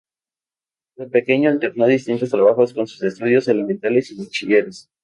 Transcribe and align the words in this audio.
Desde 0.95 1.11
pequeño, 1.11 1.51
alternó 1.51 1.85
distintos 1.85 2.31
trabajos 2.31 2.73
con 2.73 2.87
sus 2.87 3.03
estudios 3.03 3.47
elementales 3.47 4.09
y 4.09 4.17
bachilleres. 4.17 4.89